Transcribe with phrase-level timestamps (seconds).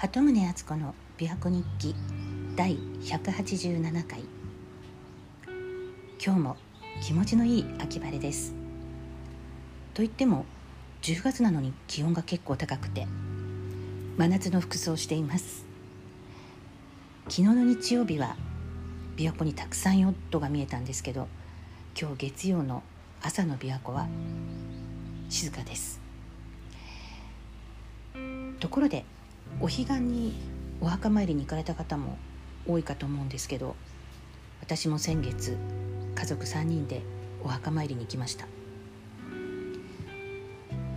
[0.00, 1.92] 鳩宗敦子の琵琶湖日記
[2.54, 4.20] 第187回。
[6.24, 6.56] 今日も
[7.02, 8.54] 気持ちのいい秋晴れです。
[9.94, 10.46] と言っても
[11.02, 13.08] 10月なのに気温が結構高くて
[14.16, 15.66] 真夏の服装をしています。
[17.24, 18.36] 昨日の日曜日は
[19.16, 21.26] 琵琶湖にたくさんヨットが見えたんですけど
[22.00, 22.84] 今日月曜の
[23.20, 24.06] 朝の琵琶湖は
[25.28, 26.00] 静かです。
[28.60, 29.04] ところで
[29.60, 30.34] お彼岸に
[30.80, 32.16] お墓参りに行かれた方も
[32.66, 33.74] 多いかと思うんですけど
[34.60, 35.56] 私も先月
[36.14, 37.02] 家族3人で
[37.42, 38.46] お墓参りに行きました。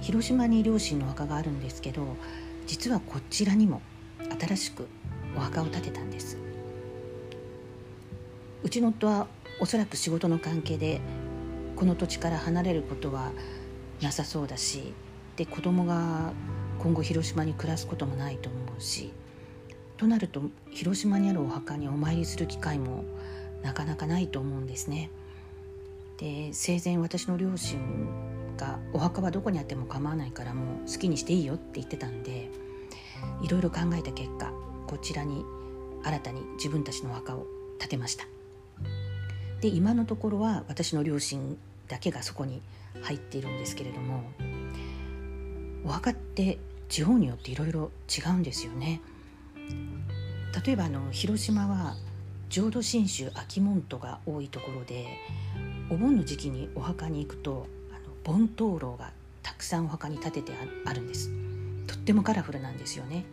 [0.01, 2.17] 広島に両親のお墓があるんですけど
[2.65, 3.81] 実はこちらにも
[4.39, 4.87] 新しく
[5.35, 6.37] お墓を建てたんです。
[8.63, 9.27] うちの夫は
[9.59, 11.01] おそらく仕事の関係で
[11.75, 13.31] この土地から離れることは
[14.01, 14.93] なさそうだし
[15.35, 16.31] で子供が
[16.81, 19.13] 今後広島に暮らすこともないと思うし
[19.97, 23.03] となると広島にあるお墓にお参りする機会も
[23.61, 25.11] なかなかないと思うんですね。
[26.17, 27.79] で生前私の両親
[28.57, 32.49] がお墓はどこにあっても構わないからもう好きにしていいよって言ってたんで
[33.43, 34.51] いろいろ考えた結果
[34.87, 35.43] こちらに
[36.03, 37.47] 新たに自分たちのお墓を
[37.79, 38.25] 建てました
[39.61, 41.57] で今のところは私の両親
[41.87, 42.61] だけがそこに
[43.01, 44.23] 入っているんですけれども
[45.85, 46.59] お墓って
[46.91, 48.99] 地方によっていろいろ違うんですよね。
[50.65, 51.95] 例えばあの広島は
[52.49, 55.05] 浄土真宗秋門徒が多いところで
[55.89, 60.51] お盆の時期にお墓に行くとあの盆灯籠がたくさんお墓に立てて
[60.83, 61.31] あるんです。
[61.87, 63.23] とってもカラフルなんですよね。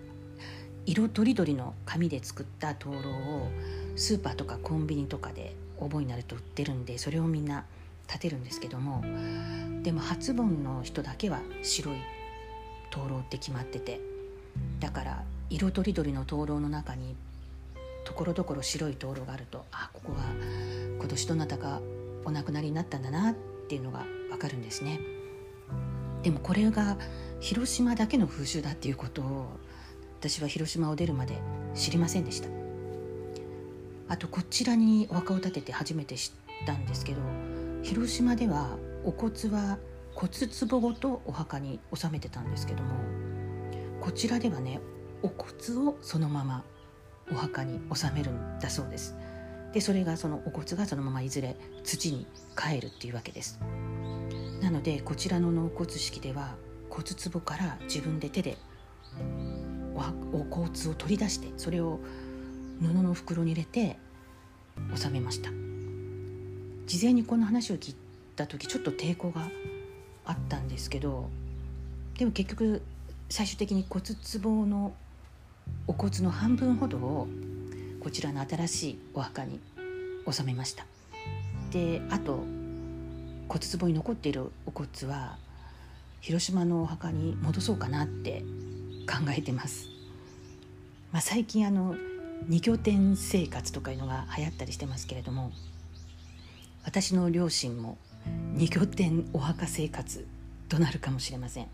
[0.86, 3.50] 色とりどりの紙で作った灯籠を
[3.96, 7.64] スーパーとかコンビニとかでお盆になると売ってるんでそれをみんな
[8.06, 9.02] 立てるんですけども
[9.82, 11.96] でも初盆の人だけは白い
[12.90, 14.00] 灯籠って決まってて。
[14.80, 17.14] だから色とりどりの灯籠の中に
[18.04, 20.18] ところどころ白い灯籠があるとあここは
[20.98, 21.80] 今年どなたか
[22.24, 23.34] お亡くなりになったんだなっ
[23.68, 25.00] ていうのがわかるんですね。
[26.22, 26.96] でもこれが
[27.40, 29.46] 広島だけの風習だっていうことを
[30.18, 31.38] 私は広島を出るまで
[31.74, 32.48] 知りませんでした。
[34.08, 37.20] あとこちらにお墓を建てて初めて知ったんですけど
[37.82, 39.78] 広島ではお骨は
[40.18, 40.32] 骨
[40.68, 42.92] 壺ごとお墓に納めてたんですけども
[44.00, 44.80] こちらではね
[45.22, 46.64] お骨をそのまま
[47.30, 49.14] お墓に納めるんだそうです。
[49.72, 53.60] でそれがそのお骨がそのままいずれ土に帰るっていうわけです。
[54.60, 56.56] なのでこちらの納骨式では
[56.90, 58.56] 骨壺から自分で手で
[59.94, 62.00] お骨を取り出してそれを
[62.80, 63.98] 布の袋に入れて
[64.92, 65.50] 納めました。
[66.86, 67.96] 事前にこの話を聞い
[68.34, 69.48] た時ちょっと抵抗が
[70.28, 71.28] あったんですけど
[72.18, 72.82] でも結局
[73.30, 74.04] 最終的に骨
[74.40, 74.92] 壺の
[75.86, 77.26] お骨の半分ほどを
[78.00, 79.58] こちらの新しいお墓に
[80.24, 80.86] 納めました。
[81.72, 82.44] であと
[83.48, 85.36] 骨壺に残っているお骨は
[86.20, 88.42] 広島のお墓に戻そうかなって
[89.06, 89.88] 考えてます、
[91.12, 91.94] まあ、最近あの
[92.46, 95.52] 二拠点生活とかいうのが流行ったりしてますけれども
[96.84, 97.98] 私の両親も
[98.54, 100.26] 二拠点お墓生活
[100.68, 101.68] となるかもしれません、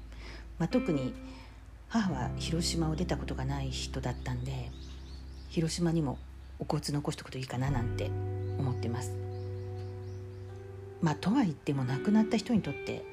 [0.59, 1.15] まあ、特に
[1.89, 4.71] 母は広島を出たことがない人だったんで
[5.49, 6.19] 広島にも
[6.59, 8.11] お骨残しとくといいかななんて
[8.59, 9.25] 思ってます。
[11.05, 13.05] まあとは言っても亡くなった人にとって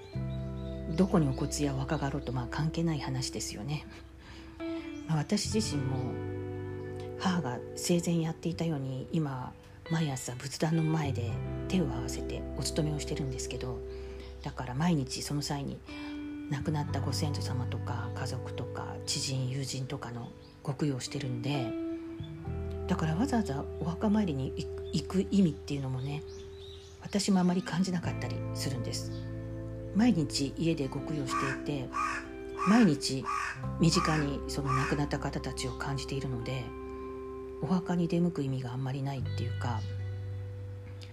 [0.96, 3.86] どこにお骨やお墓があろうとまあ関係ない話ですよね、
[5.08, 5.98] まあ、私自身も
[7.20, 9.54] 母が生前やっていたように今
[9.92, 11.32] 毎朝仏壇の前で
[11.68, 13.80] 手を合わせてお勤めをしてるんですけど
[14.42, 15.80] だから毎日その際に
[16.50, 20.32] 亡くなったご先祖様とか家族とか知人友人とかの
[20.64, 21.72] ご供養してるんで
[22.88, 24.54] だからわざわざお墓参りに
[24.94, 26.24] 行く意味っていうのもね
[27.02, 29.12] 私もあまり感じなかったりするんです。
[29.96, 31.34] 毎日家でご供養し
[31.66, 31.90] ていて
[32.68, 33.26] 毎日
[33.80, 36.64] 身近にその亡くなった方たちを感じているので
[37.62, 39.82] お墓に出向く意味があんまりないっていうか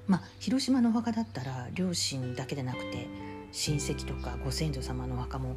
[0.06, 3.06] まあ広島のお墓だったら両親だけでなくて
[3.52, 5.56] 親戚とかご先祖様のお墓も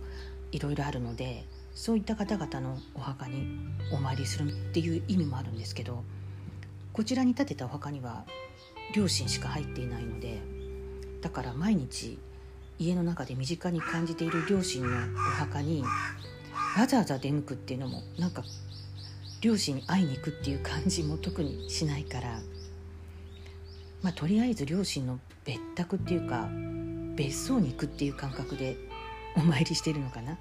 [0.51, 3.47] いろいろあるのでそういった方々のお墓に
[3.93, 6.03] お参りするっていう意味もあるんですけど
[6.93, 8.25] こちらに建てたお墓には
[8.93, 10.41] 両親しか入っていないので
[11.21, 12.17] だから毎日
[12.77, 15.83] 家の中で身近に感じている両親のお墓に
[16.77, 18.43] わざわざ出向くっていうのもなんか
[19.41, 22.39] 両親に会いに行くっていう感じも特にしないから
[24.01, 26.47] まあとりあえず両親の別宅っていうか
[27.15, 28.77] 別荘に行くっていう感覚で
[29.35, 30.37] お参りしてるのかな。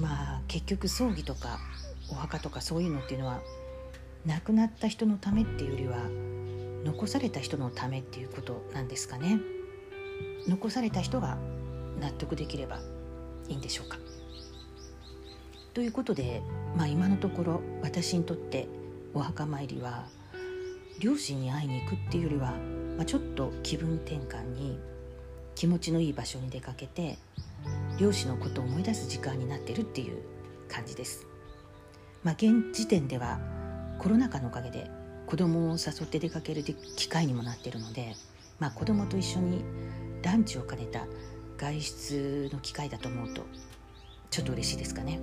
[0.00, 1.58] まあ結局葬儀とか
[2.10, 3.40] お墓とかそういうのっていうのは
[4.26, 5.98] 亡くなった人のためっていうよりは
[6.84, 9.40] 残された人のためっていうことなんですかね。
[10.46, 11.36] 残された人が
[12.00, 12.80] 納得できれば
[13.48, 13.98] いいんでしょうか。
[15.74, 16.42] ということで、
[16.76, 18.68] まあ、今のところ私にとって
[19.14, 20.06] お墓参りは
[21.00, 22.52] 両親に会いに行くっていうよりは、
[22.96, 24.78] まあ、ちょっと気分転換に
[25.54, 27.18] 気持ちのいい場所に出かけて
[27.98, 30.22] 両親のことを思い出す時間になってるっていう
[30.68, 31.26] 感じです。
[32.22, 33.40] まあ、現時点では
[33.98, 34.90] コロナ禍のおかげで
[35.26, 38.14] 子供を誘って出かける機会にもなってるので、
[38.58, 39.64] まあ、子供と一緒に
[40.22, 41.06] ランチを兼ねた
[41.56, 43.42] 外出の機会だと思うと
[44.30, 45.20] ちょっと嬉しいですかね。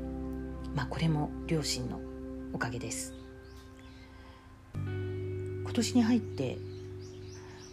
[0.76, 2.00] まあ、これも両親の
[2.54, 3.14] おかげです。
[4.76, 6.58] 今年に入って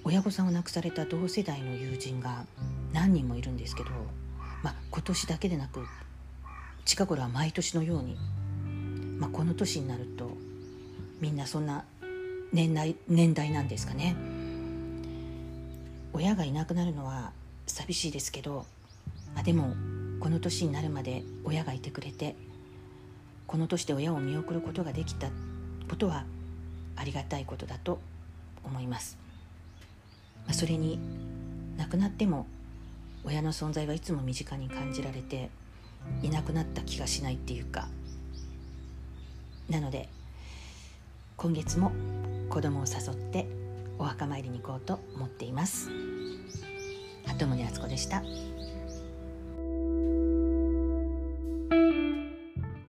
[0.05, 2.47] 親御さんを亡くされた同世代の友人が
[2.93, 3.91] 何人もいるんですけど、
[4.63, 5.85] まあ、今年だけでなく
[6.85, 8.17] 近頃は毎年のように、
[9.19, 10.31] まあ、この年になると
[11.21, 11.85] みんなそんな
[12.53, 14.17] 年代年代なんですかね
[16.13, 17.33] 親がいなくなるのは
[17.67, 18.67] 寂しいですけど
[19.37, 19.75] あでも
[20.19, 22.35] この年になるまで親がいてくれて
[23.47, 25.29] この年で親を見送ることができた
[25.89, 26.25] ことは
[26.97, 28.01] ありがたいことだと
[28.65, 29.19] 思います。
[30.47, 30.99] ま、それに
[31.77, 32.47] 亡くなっても
[33.25, 35.51] 親の存在はいつも身近に感じられて
[36.23, 37.89] いなくなった気がしないっていうか
[39.69, 40.09] なので
[41.37, 41.93] 今月も
[42.51, 43.47] 子供を誘って
[43.99, 45.91] お墓参りに行こうと思っています
[47.27, 48.23] 鳩宗敦子でした。